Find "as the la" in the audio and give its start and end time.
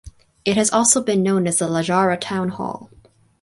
1.45-1.83